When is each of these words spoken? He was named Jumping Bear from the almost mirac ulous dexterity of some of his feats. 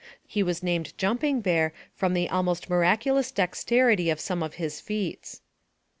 He 0.25 0.41
was 0.41 0.63
named 0.63 0.97
Jumping 0.97 1.41
Bear 1.41 1.73
from 1.93 2.15
the 2.15 2.27
almost 2.27 2.71
mirac 2.71 3.01
ulous 3.03 3.31
dexterity 3.31 4.09
of 4.09 4.19
some 4.19 4.41
of 4.41 4.55
his 4.55 4.81
feats. 4.81 5.41